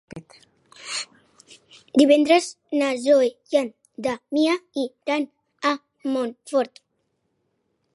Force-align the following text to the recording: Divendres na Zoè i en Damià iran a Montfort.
Divendres 2.03 2.49
na 2.81 2.89
Zoè 3.05 3.29
i 3.53 3.63
en 3.63 3.71
Damià 4.09 4.59
iran 4.89 5.31
a 5.75 5.79
Montfort. 6.17 6.85